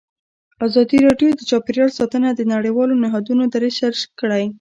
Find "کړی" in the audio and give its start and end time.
4.21-4.43